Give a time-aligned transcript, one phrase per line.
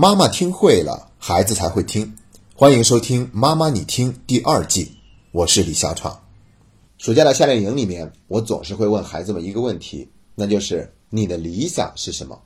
[0.00, 2.16] 妈妈听会了，孩子才会听。
[2.54, 4.92] 欢迎收听《妈妈你听》第二季，
[5.32, 6.22] 我是李小闯。
[6.98, 12.40] 暑假的夏令营里面，我总是会问孩子们一个问题，那就是你的理想是什么？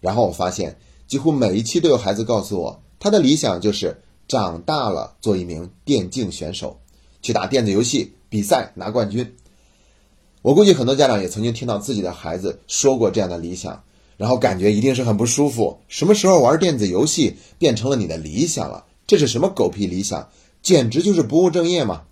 [0.00, 6.80] 然后我发现，几乎每一期都有孩子告诉我，他的理想就是长大了做一名电竞选手，
[7.20, 9.36] 去打电子游戏比赛拿冠军。
[10.40, 13.82] 我估计很多家长也曾经听到自己的孩子说过这样的理想。
[14.16, 15.78] 然后感觉一定是很不舒服。
[15.88, 18.84] 什么时候玩电子游戏变成了你的理想了？
[19.06, 20.26] 这是什么狗屁理想？
[20.62, 22.02] 简直就是不务正业嘛！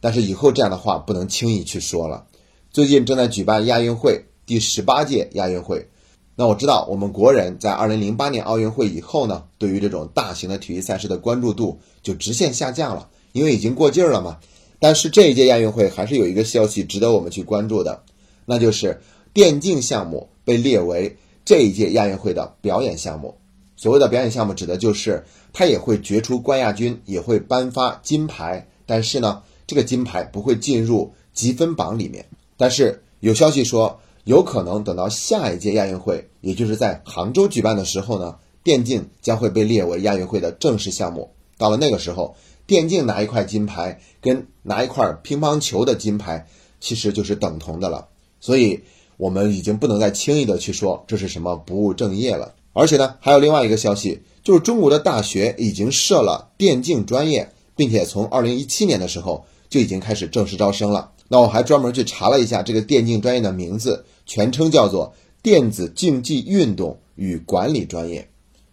[0.00, 2.26] 但是以后这样的话不能轻易去说了。
[2.70, 5.88] 最近正在举办亚运会第十八届亚运会，
[6.36, 14.38] 那我知道我们国人在二零零八年奥运会以后呢，对于这种大型的体育赛事的关注度就直线下降了，因为已经过劲儿了嘛。
[14.78, 18.02] 但是这一届亚运会还是有一个消息值得我们去关注的，
[18.44, 19.02] 那就是
[19.34, 20.28] 电竞项目。
[20.46, 23.38] 被列为这一届亚运会的表演项目。
[23.76, 28.66] 所谓的表演项目，指的就是它也会决出冠亚军，也会颁发金牌。
[28.84, 32.24] 但是呢，这个金牌不会进入积分榜里面。
[32.56, 41.30] 但是有消息说，有可能等到下一届亚运会，也就是在杭州举办的时候呢，电竞将会被列为亚运会的正式项目。
[41.58, 42.34] 到了那个时候，
[42.66, 46.48] 电竞拿一块金牌，跟拿一块乒乓球的金牌，
[46.80, 48.08] 其实就是等同的了。
[48.40, 48.82] 所以。
[49.16, 61.12] 我们已经不能再轻易的去说这是什么不务正业了，而且呢，还有另外一个消息，就是中国的大学已经设了电竞专业，并且从二零一七年的时候就已经开始正式招生了。
[61.28, 68.28] 那我还专门去查了一下这个电竞专业的名字，全称叫做电子竞技运动与管理专业。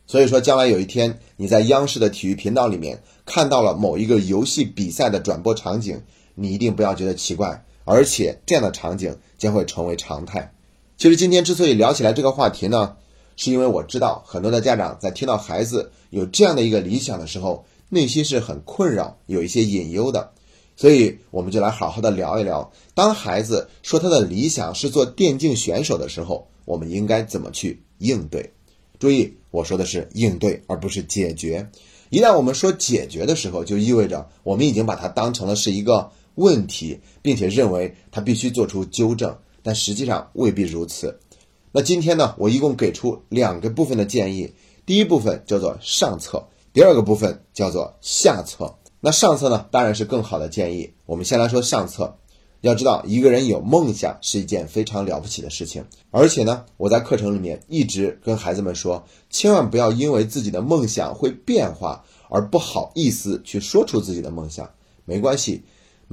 [0.05, 6.01] 所以说，将来有一天你在央视的体育频道里面看到了某一个游戏比赛的转播场景，
[6.35, 7.63] 你一定不要觉得奇怪。
[7.85, 10.53] 而且这样的场景将会成为常态。
[10.95, 12.95] 其实今天之所以聊起来这个话题呢，
[13.35, 20.31] 是因为我知道很多的家长在听到孩子有这样的一个理想的时候，内心是很困扰，有一些隐忧的。
[20.75, 28.51] 所以我们就来好好的聊一聊，当孩子说他的理想是做电竞选手的时候，我们应该怎么去应对？
[28.97, 31.69] 注意，我说的是应对，而不是解决。
[32.09, 36.11] 一旦我们说解决的时候，就意味着我们已经把它当成了是一个。
[36.35, 41.19] 问题，并且认为他必须做出纠正，但实际上未必如此。
[41.71, 44.53] 那今天呢，我一共给出两个部分的建议。
[44.85, 48.75] 第一部分叫做上策，第二个部分叫做下策。
[48.99, 50.93] 那上策呢，当然是更好的建议。
[51.05, 52.17] 我们先来说上策。
[52.61, 55.83] 要知道，一个人有梦想是一件非常了不起的事情。
[56.11, 64.69] 而且呢，我在课程里面一直跟孩子们说，千万不要因为自己的梦想会变化而不好意思去说出自己的梦想。
[65.05, 65.63] 没关系。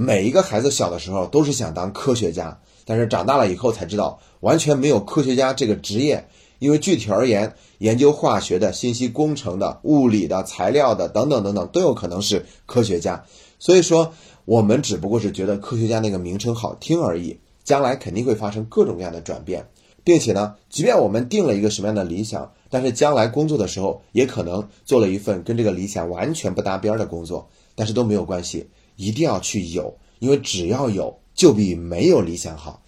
[0.03, 6.27] 每一个孩子小的时候都是想当科学家，但是长大了以后才知道完全没有科学家这个职业，
[6.59, 13.23] 因为具体而言，研究化学的、信息工程的、物理的、材料的等等等等都有可能是科学家。
[13.59, 14.15] 所以说，
[14.47, 19.69] 我们只不过是觉得科学家那个名称好听而已，将来肯定会发生各种各样的转变，
[20.03, 28.71] 并且呢，即便我们定了一个什么样的理想，但是将来工作的时候也可能做了一份跟这个理想完全不搭边的工作，但是都没有关系。
[29.01, 32.83] 一定要去有，因为只要有，就比没有理想好。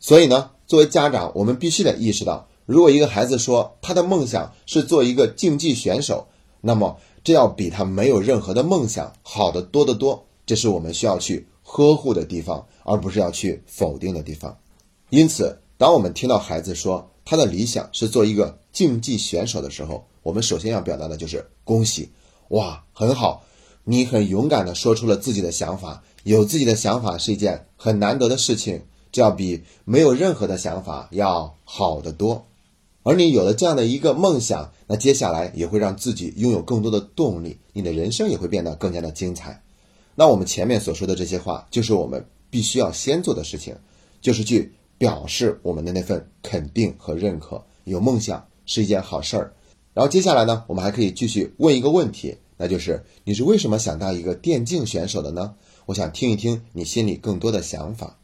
[0.00, 6.26] 所以呢，作为家长，我们必须得意识到，如果一个孩子说他的梦想是做一个竞技选手，
[6.60, 10.26] 那么这要比他没有任何的梦想好得多得多。
[10.44, 14.58] 这是我们需要去呵护的地方，而不是要去否定的地方。
[15.10, 22.10] 因此，当我们听到孩子说他的理想是做一个竞技选手的时候，我们首先要表达的就是恭喜，
[22.48, 23.44] 哇，很好。
[23.88, 28.82] 你很勇敢地说出了自己的想法，有自己的想法是一件很难得的事情，
[29.12, 32.44] 这要比没有任何的想法要好得多。
[33.04, 39.62] 而你有了这样的一个梦想，那接下来也会让自己拥有更多的动力，你的人生也会变得更加的精彩。
[40.16, 43.76] 那我们前面所说的这些话，就是我们必须要先做的事情，
[44.20, 47.64] 就是去表示我们的那份肯定和认可。
[47.84, 49.54] 有梦想是一件好事儿。
[49.94, 52.36] 然后接下来呢，我们还可以继续问一个问题。
[52.56, 55.54] 那就是你是为什么想当一个电竞选手的呢？
[55.86, 58.16] 我想听一听你心里更多的想法。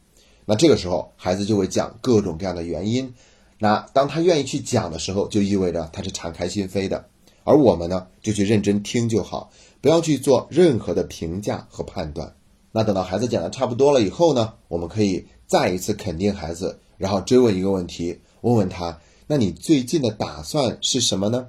[0.45, 3.15] 那这个时候，孩子就会讲各种各样的原因。
[3.59, 7.05] 那当他愿意去讲的时候，就意味着他是敞开心扉的。
[7.45, 9.51] 而我们呢，就去认真听就好，
[9.81, 12.35] 不要去做任何的评价和判断。
[12.73, 21.49] 那等到孩子讲的差不多了以后呢，我们可以再一次肯定孩子，然后追问一个问题，问问他：那你最近的打算是什么呢？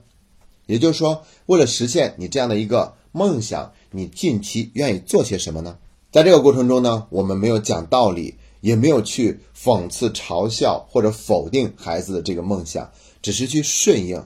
[0.65, 5.77] 也就是说，为了实现你这样的一个梦想，你近期愿意做些什么呢？
[6.11, 12.89] 在这个过程中呢，我们没有讲道理，也没有去讽刺、嘲笑或者否定孩子的这个梦想，
[13.21, 14.23] 只是去顺应。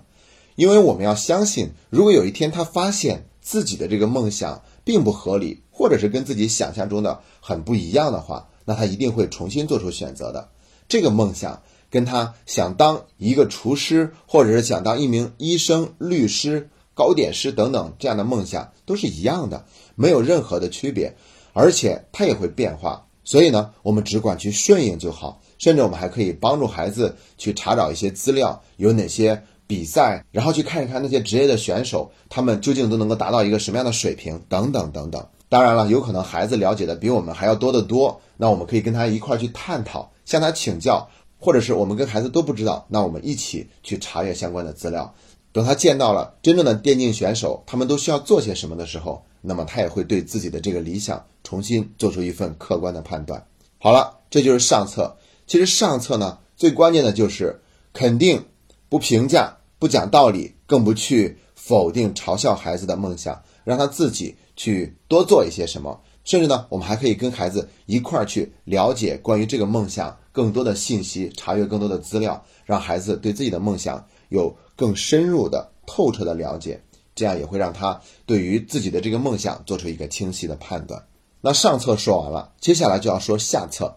[0.56, 10.50] 因为我们要相信，如果有一天他发现自己的这个梦想并不合理，或者是跟自己想象中的很不一样的话，那他一定会重新做出选择的。
[10.90, 11.62] 这个梦想
[11.98, 19.66] 跟他想当一个厨师，或者是想当一名医生、律师、糕点师等等这样的梦想都是一样的，
[19.96, 21.16] 没有任何的区别，
[21.54, 23.08] 而且他也会变化。
[23.24, 35.26] 所以呢，我们只管去顺应就好，甚至我们还可以帮助孩子去查找一些资料，有哪些比赛，然后去看一看那些职业的选手，他们究竟都能够达到一个什么样的水平，等等等等。
[35.50, 41.10] 当然了，有可能孩子了解的比我们还要多得多，那我们可以跟他一块儿去探讨，向他请教，
[41.40, 45.14] 或者是我们跟孩子都不知道，那我们一起去查阅相关的资料。
[45.54, 53.44] 等他见到了真正的电竞选手，他们都需要做些什么的时候，那么他也会对自己的这个理想重新做出一份客观的判断。
[53.80, 55.18] 好了，这就是上策。
[55.48, 57.62] 其实上策呢，最关键的就是
[57.94, 58.46] 肯定、
[58.90, 66.02] 不评价、不讲道理，更不去否定、嘲笑孩子的梦想，让他自己去多做一些什么。
[66.24, 74.56] 甚至呢，我们还可以跟孩子一块儿去了解关于这个梦想更多的信息，查阅更多的资料，让孩子对自己的梦想有。
[74.78, 76.80] 更深入的、透彻的了解，
[77.16, 81.04] 这样也会让他对于自己的这个梦想做出一个清晰的判断。
[81.42, 83.92] 那上册说完了，接下来就要说下册。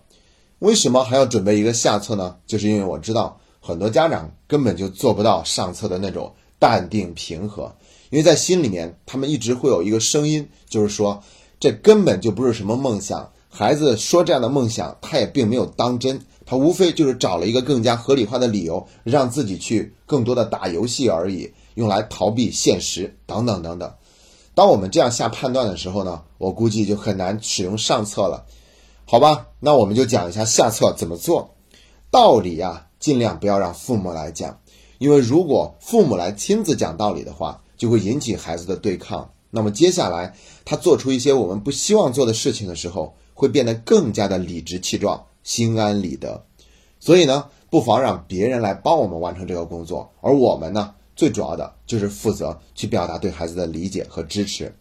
[0.61, 2.35] 为什么还要准备一个下册呢？
[2.47, 7.71] 就是因为我知道很多家长根本就做不到上册的那种淡定平和，
[8.09, 11.23] 因为在心里面他们一直会有一个声音，就是说
[11.61, 13.31] 这根本就不是什么梦想。
[13.51, 16.19] 孩子说这样的梦想，他也并没有当真。
[16.50, 23.94] 他无非就是找了一个更加合理化的理由，让自己去更多的打游戏而已，用来逃避现实等等等等。
[24.52, 28.47] 当我们这样下判断的时候呢，我估计就很难使用上策了，
[29.05, 29.47] 好吧？
[29.61, 31.55] 那我们就讲一下下策怎么做。
[32.11, 34.58] 道理啊，尽量不要让父母来讲，
[34.99, 39.31] 因为如果父母来亲自讲道理的话，就会引起孩子的对抗。
[39.52, 45.26] 那么接下来他做出一些我们不希望做的事情的时候，会变得更加的理直气壮。
[45.50, 46.44] 心安理得，
[47.00, 54.73] 所以呢，不妨让别人来帮我们完成这个工作，而我们呢，最主要的就是负责去表达对孩子的理解和支持。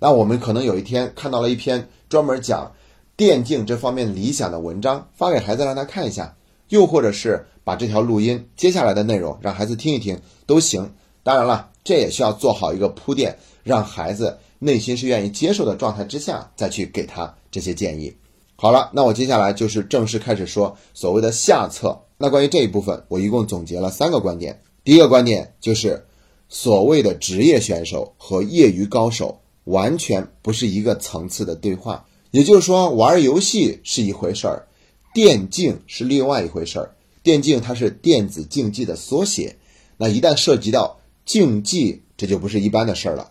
[0.00, 2.72] 那我们可能有一天看到了一篇专门讲
[3.16, 6.34] 电竞这方面理想的文章，发给孩子让他看一下，
[6.70, 10.92] 又或者是把这条录音接下来的内容让孩子听一听都行。
[11.22, 18.16] 当然了，这也需要做好一个铺垫，让孩子内心是愿意接受的状态之下，再去给他这些建议。
[18.60, 21.96] 好了，那我接下来就是正式开始说所谓的下策。
[22.16, 24.60] 那关于这一部分，我一共总结了三个观点。
[24.82, 26.04] 第一个观点就是，
[26.48, 32.04] 所谓的职业选手和业余高手完全不是一个层次的对话。
[32.32, 34.66] 也就是说，玩游戏是一回事儿，
[35.14, 36.96] 电竞是另外一回事儿。
[37.22, 39.54] 电竞它是电子竞技的缩写，
[39.98, 43.30] 那一旦涉及到竞技，这就不是一般的事儿了。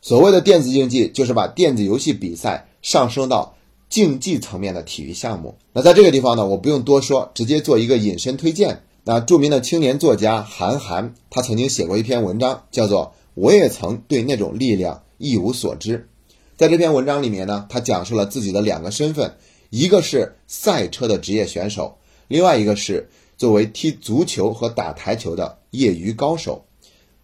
[0.00, 3.56] 所谓的电子竞技，就是把电子游戏比赛上升到。
[3.88, 8.82] 竞技层面的体育项目，那在这个地方呢，我不用多说，直接做一个引申推荐。
[9.04, 15.98] 那著名的青年作家韩寒，他曾经写过一篇文章，叫做《我也曾对那种力量一无所知》。
[16.58, 19.34] 在这篇文章里面呢，他讲述了自己的两个身份，
[19.70, 21.96] 一个是赛车的职业选手，
[22.26, 23.08] 另外一个是
[23.38, 26.66] 作为踢足球和打台球的业余高手。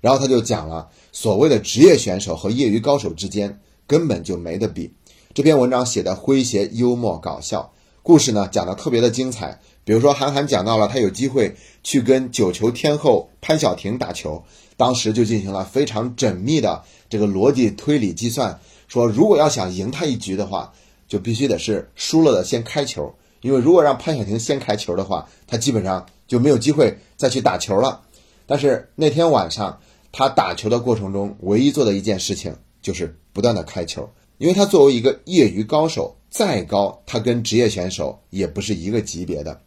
[0.01, 4.91] 然后他就讲了，所谓的职业选手和业余高手之间根本就没得比。
[5.35, 7.73] 这篇文章写的诙谐、幽默、搞笑，
[8.05, 9.61] 故事呢讲的特别的精彩。
[9.83, 14.45] 比如说，韩寒讲到了他有机会去跟九球天后潘晓婷打球，
[14.77, 20.73] 当时就进行了非常缜密的这个逻辑推理计算，说如果要想赢他一局的话，
[21.09, 28.03] 就必须得是输了的先开球，因为如果让潘晓婷先开球的话，他基本上就没有机会再去打球了。
[28.47, 29.81] 但是那天晚上
[30.13, 34.09] 他打球的过程中，唯一做的一件事情就是不断的开球。
[34.39, 39.61] 因为他作为一个业余高手，再高，他跟职业选手也不是一个级别的。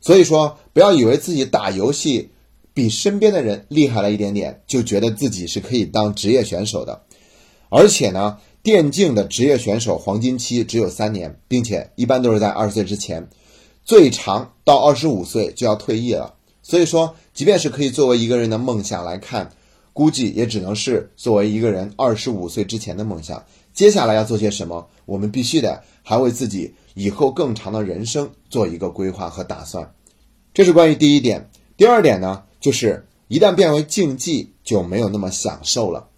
[0.00, 2.30] 所以说，不要以为自己打游戏
[2.72, 7.02] 比身边的人厉害了一点点，就觉得自己是可以当职业选手的。
[7.68, 13.28] 而且呢，电竞的职业选手黄金期只有三年，并且一般都是在二十岁之前，
[13.84, 16.34] 最长到二十五岁就要退役了。
[16.62, 19.52] 所以说，即便是可以作为一个人的梦想来看，
[19.92, 23.44] 估计也只能是作为一个人二十五岁之前的梦想。
[23.72, 24.88] 接下来要做些什么？
[25.06, 29.94] 我们必须得还为自己以后更长的人生做一个规划和打算。
[30.52, 31.50] 这是关于第一点。
[31.76, 36.08] 第二点呢，就是一旦变为竞技，就没有那么享受了。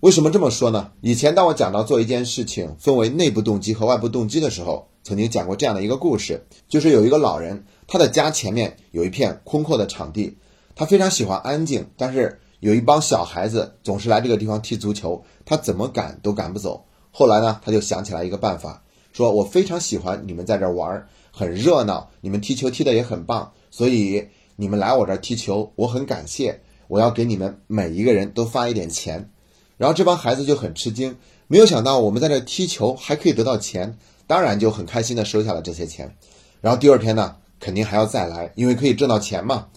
[0.00, 0.92] 为什么这么说呢？
[1.00, 10.36] 以前当我讲到做一件事情分为内部动机和外部动机的时候，曾经讲过这样的一个故事，就是有一个老人，他的家前面有一片空阔的场地，
[10.74, 12.40] 他非常喜欢安静，但是。
[12.60, 16.85] 有一帮小孩子总是来这个地方踢足球，他怎么赶都赶不走。
[17.18, 24.22] 后来呢，他就想起来一个办法，说我非常喜欢你们在这玩，很热闹，你们踢球踢得也很棒，所以
[24.56, 29.30] 你们来我这儿踢球，我很感谢，我要给你们每一个人都发一点钱。
[29.78, 33.96] 然后这帮孩子就很吃惊，没有想到我们在这踢球还可以得到钱，
[34.26, 36.14] 当然就很开心的收下了这些钱。
[36.60, 39.68] 然后第二天呢，肯定还要再来，因为可以挣到钱嘛。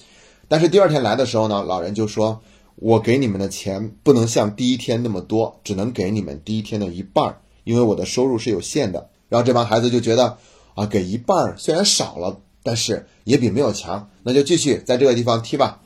[0.50, 2.42] 但是第二天来的时候呢，老人就说。
[2.82, 9.10] 我给你们的钱不能像第一天那么多，只能给你们第一天的一半，因为我的收入是有限的。
[9.28, 10.38] 然后这帮孩子就觉得，
[10.76, 15.82] 啊，给一半虽然少了，但是也比没有强，那就继续在这个地方踢吧。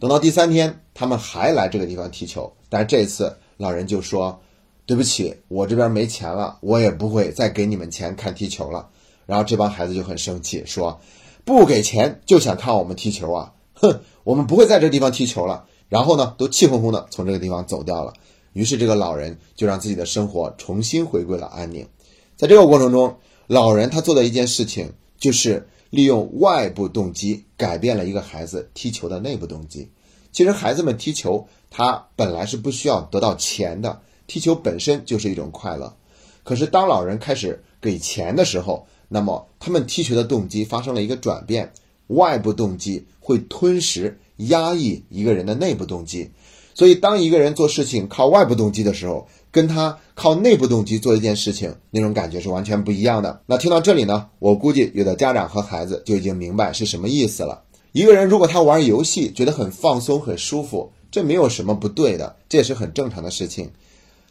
[0.00, 4.40] 等到第三天，他们还来这个地方踢球，但这次老人就说
[4.84, 8.88] ：“对不起，我这边没钱了，我也不会再给你们钱看踢球了。”
[9.26, 11.00] 然后这帮孩子就很生气，说
[11.46, 13.52] ：“不给钱就想看我们踢球啊？
[13.74, 18.14] 哼，我们不会在这地方踢球了。”然后呢，都气哄哄的从这个地方走掉了。
[18.54, 21.86] 于是这个老人就让自己的生活重新回归了安宁。
[22.34, 29.90] 在这个过程中，老人他做的一件事情就是利用外部动机改变了一个孩子踢球的内部动机。
[30.32, 35.94] 其实孩子们踢球，他本来是不需要得到钱的，踢球本身就是一种快乐。
[36.42, 41.70] 可是当老人开始给钱的时候，那么他们踢球的动机发生了一个转变，
[42.06, 44.18] 外部动机会吞食。
[44.48, 46.30] 压抑一个人的内部动机，
[46.74, 53.42] 所以当一个人做事情靠外部动机的时候，跟他靠内部动机做一件事情，那种感觉是完全不一样的。
[53.46, 57.62] 那听到这里呢，我估计有的家长和孩子就已经明白是什么意思了。
[57.92, 63.70] 一个人如果他玩游戏觉得很放松、很舒服，这没有什么不对的，这也是很正常的事情。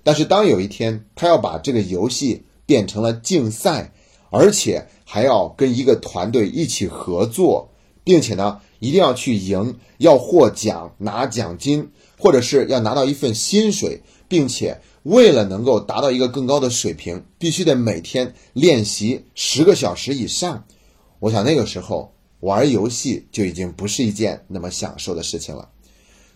[0.04, 3.94] 但是当有一天他要把这个游戏变成了竞赛，
[4.32, 7.70] 而且还要跟一个团队一起合作，
[8.04, 8.60] 并且呢？
[8.82, 20.66] 一定要去赢，要获奖拿奖金，或者是要拿到一份薪水，并且为了能够达到一个更高的水平，必须得每天练习十个小时以上。
[21.20, 25.70] 我想那个时候玩游戏就已经不是一件那么享受的事情了。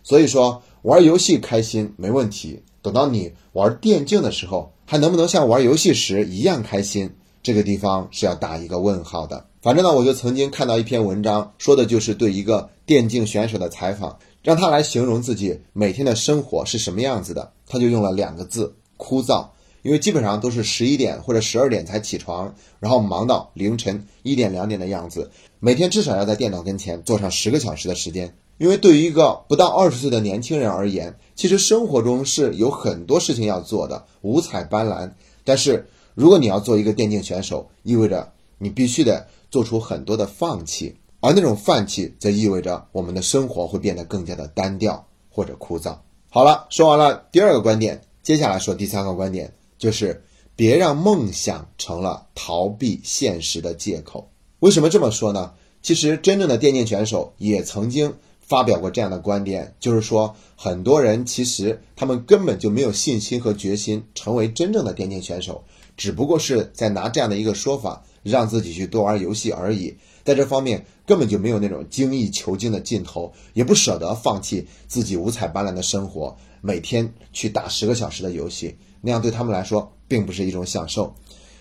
[0.03, 7.09] 所以说玩游戏开心没问题，等到你玩电竞的时候，还能不能像玩游戏时一样开心？
[7.45, 9.45] 这个地方是要打一个问号的。
[9.61, 17.51] 反正呢，我就曾经看到一篇文章，说的就是对一个电竞选手的采访，让他来形容自己每天的生活是什么样子的。
[17.67, 19.45] 他就用了两个字：枯燥。
[19.83, 28.35] 因为基本上都是十一点或者十二点才起床，然后忙到凌晨一点两点的样子，每天至少要在电脑跟前坐上十个小时的时间。
[28.57, 35.11] 因为对于一个不到二十岁的年轻人而言，其实生活中是有很多事情要做的，五彩斑斓。
[35.43, 39.27] 但是如果你要做一个电竞选手，意味着你必须得。
[39.51, 45.95] 做出很多的放弃，而那种放弃则意味着我们的生活会变得更加的单调或者枯燥。
[46.29, 50.21] 好了，说完了第二个观点，接下来说第三个观点，就是
[50.57, 54.29] 别让梦想成了逃避现实的借口。
[54.59, 55.53] 为什么这么说呢？
[55.81, 58.15] 其实真正的电竞选手也曾经
[58.47, 65.63] 发表过这样的观点，就是说很多人其实他们根本就没有信心和决心成为真正的电竞选手，
[65.97, 68.03] 只不过是在拿这样的一个说法。
[68.25, 81.13] 让自己去多玩游戏而已，在这方面根本就没有那种精益求精的劲头，也不舍得放弃自己五彩斑斓的生活，每天去打十个小时的游戏，那样对他们来说并不是一种享受。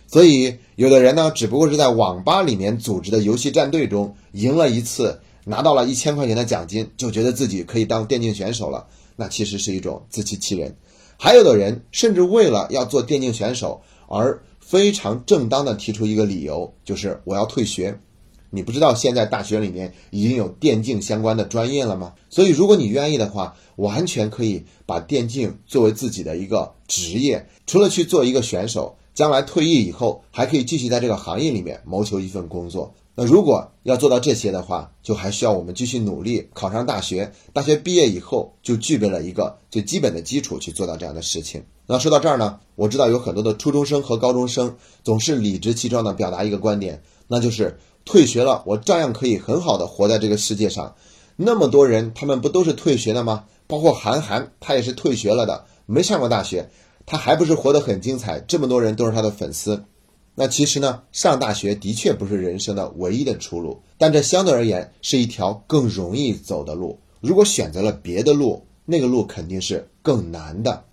[0.07, 8.87] 所以，有的人呢，只不过是在网吧里面组织的游戏战队中赢了一次，拿到了一千块钱的奖金，就觉得自己可以当电竞选手了，
[9.17, 10.77] 那其实是一种自欺欺人。
[11.19, 14.43] 还有的人甚至为了要做电竞选手而。
[14.67, 18.01] 非常正当的提出一个理由，就是我要退学。
[18.49, 22.15] 你不知道现在大学里面已经有电竞相关的专业了吗？
[22.31, 27.47] 所以如果你愿意的话，完全可以把电竞作为自己的一个职业。
[27.67, 32.95] 除了去做一个选手，将来退役以后还可以继续在这个行业里面谋求一份工作。
[33.17, 37.33] 那如果要做到这些的话，就还需要我们继续努力，考上大学。
[37.53, 41.63] 大学毕业以后就具备了一个最基本的基础去做到这样的事情。
[41.87, 50.97] 那说到这儿呢，我知道有很多的初中生和高中生总是理直气壮地表达一个观点，那就是退学了，我照样可以很好的活在这个世界上。
[51.37, 53.45] 那么多人，他们不都是退学的吗？
[53.67, 56.69] 包括韩寒，他也是退学了的，没上过大学，
[57.07, 58.41] 他还不是活得很精彩？
[58.41, 59.85] 这么多人都是他的粉丝。
[60.35, 66.99] 那其实呢，上大学的确不是人生的唯一的出路，但这相对而言是一条更容易走的路。
[67.21, 70.85] 如果选择了别的路，那个路肯定是更难的。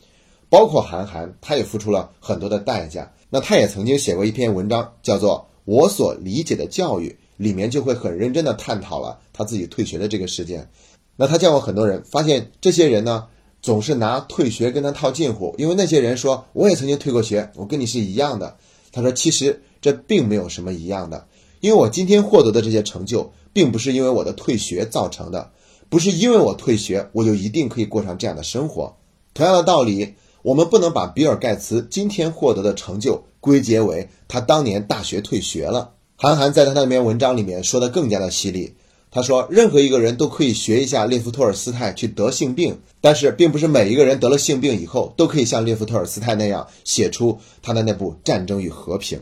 [0.48, 3.12] 包括韩寒，他也付出了很多的代价。
[3.30, 10.70] 那他也曾经写过一篇文章，叫做《我所理解的教育》，里面就会很认真的探讨了他自己退学的这个事件。
[11.16, 13.28] 那他见过很多人，发现这些人呢，
[13.62, 18.58] 总是拿退学跟他套近乎，因为那些人说我也曾经退过学，我跟你是一样的。
[18.92, 21.28] 他说其实这并没有什么一样的，
[21.60, 25.52] 因为我今天获得的这些成就，并不是因为我的退学造成的，
[25.90, 28.96] 不是因为我退学我就一定可以过上这样的生活。
[29.34, 35.94] 同样的道理，我们不能把比尔盖茨今天获得的成就归结为他当年大学退学了。
[36.16, 38.76] 韩寒在他那篇文章里面说的更加的犀利。
[39.14, 49.20] 他说，任何一个人都可以学一下列夫·托尔斯泰去得性病，但是并不是每一个人得了性病以后都可以像列夫·托尔斯泰那样写出他的那部《战争与和平》。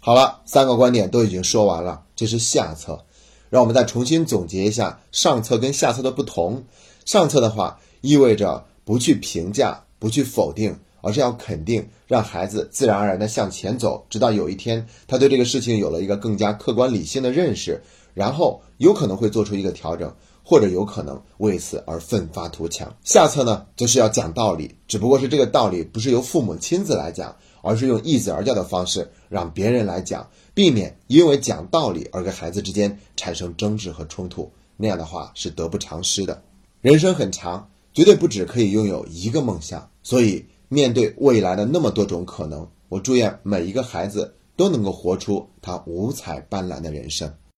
[0.00, 3.04] 好了，三个观点都已经说完了，这是下册。
[3.48, 6.64] 让我们再重新总结一下上册跟下册的不同。
[7.04, 17.82] 上册的话意味着不去评价、不去否定，而是要肯定，让孩子自然而然地向前走，直到有一天他对这个事情有了一个更加客观理性的认识。
[18.14, 20.12] 然后有可能会做出一个调整，
[20.42, 22.92] 或者有可能为此而奋发图强。
[23.04, 34.50] 下策呢，就是要讲道理，只不过是这个道理不是由父母亲自来讲，而是用易子而教的方式让别人来讲，避免因为讲道理而跟孩子之间产生争执和冲突。
[34.76, 36.42] 那样的话是得不偿失的。
[36.80, 39.88] 人生很长，绝对不只可以拥有一个梦想。
[40.02, 47.32] 所以面对未来的那么多种可能，我祝愿每一个孩子都能够活出他五彩斑斓的人生。